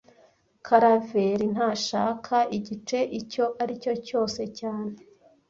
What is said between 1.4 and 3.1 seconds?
ntashaka igice